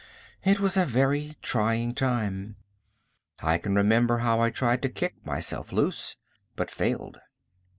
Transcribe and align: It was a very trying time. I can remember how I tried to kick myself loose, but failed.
It 0.43 0.59
was 0.59 0.77
a 0.77 0.85
very 0.87 1.37
trying 1.43 1.93
time. 1.93 2.55
I 3.37 3.59
can 3.59 3.75
remember 3.75 4.17
how 4.17 4.39
I 4.39 4.49
tried 4.49 4.81
to 4.81 4.89
kick 4.89 5.23
myself 5.23 5.71
loose, 5.71 6.15
but 6.55 6.71
failed. 6.71 7.19